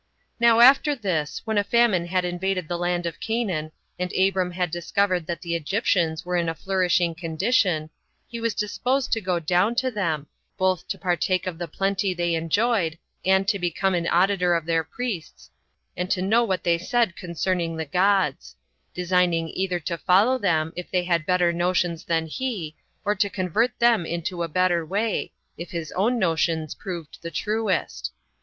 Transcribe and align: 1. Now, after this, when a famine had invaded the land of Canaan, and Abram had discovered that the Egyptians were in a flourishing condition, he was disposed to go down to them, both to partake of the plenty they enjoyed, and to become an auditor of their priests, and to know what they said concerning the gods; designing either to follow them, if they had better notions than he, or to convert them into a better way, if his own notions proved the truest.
1. 0.39 0.47
Now, 0.49 0.59
after 0.61 0.95
this, 0.95 1.43
when 1.45 1.59
a 1.59 1.63
famine 1.63 2.07
had 2.07 2.25
invaded 2.25 2.67
the 2.67 2.75
land 2.79 3.05
of 3.05 3.19
Canaan, 3.19 3.71
and 3.99 4.11
Abram 4.13 4.49
had 4.49 4.71
discovered 4.71 5.27
that 5.27 5.43
the 5.43 5.53
Egyptians 5.55 6.25
were 6.25 6.35
in 6.37 6.49
a 6.49 6.55
flourishing 6.55 7.13
condition, 7.13 7.91
he 8.27 8.39
was 8.39 8.55
disposed 8.55 9.11
to 9.11 9.21
go 9.21 9.37
down 9.39 9.75
to 9.75 9.91
them, 9.91 10.25
both 10.57 10.87
to 10.87 10.97
partake 10.97 11.45
of 11.45 11.59
the 11.59 11.67
plenty 11.67 12.15
they 12.15 12.33
enjoyed, 12.33 12.97
and 13.23 13.47
to 13.47 13.59
become 13.59 13.93
an 13.93 14.07
auditor 14.07 14.55
of 14.55 14.65
their 14.65 14.83
priests, 14.83 15.51
and 15.95 16.09
to 16.09 16.23
know 16.23 16.43
what 16.43 16.63
they 16.63 16.79
said 16.79 17.15
concerning 17.15 17.77
the 17.77 17.85
gods; 17.85 18.55
designing 18.95 19.49
either 19.49 19.79
to 19.81 19.99
follow 19.99 20.39
them, 20.39 20.73
if 20.75 20.89
they 20.89 21.03
had 21.03 21.27
better 21.27 21.53
notions 21.53 22.03
than 22.05 22.25
he, 22.25 22.75
or 23.05 23.13
to 23.13 23.29
convert 23.29 23.77
them 23.77 24.07
into 24.07 24.41
a 24.41 24.47
better 24.47 24.83
way, 24.83 25.31
if 25.59 25.69
his 25.69 25.91
own 25.91 26.17
notions 26.17 26.73
proved 26.73 27.19
the 27.21 27.29
truest. 27.29 28.11